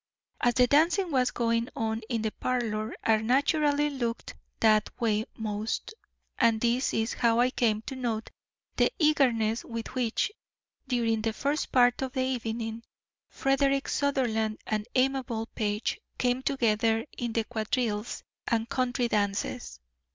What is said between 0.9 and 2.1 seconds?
was going on